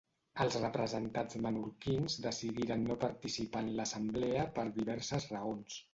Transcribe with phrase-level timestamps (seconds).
[0.43, 5.79] Els representats menorquins decidiren no participar en l'assemblea per diverses raons.